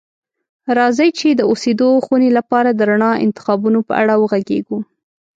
راځئ 0.77 1.09
چې 1.19 1.29
د 1.33 1.41
اوسیدو 1.49 1.89
خونې 2.05 2.29
لپاره 2.37 2.69
د 2.73 2.81
رڼا 2.89 3.11
انتخابونو 3.25 3.79
په 3.87 3.93
اړه 4.01 4.13
وغږیږو. 4.17 4.79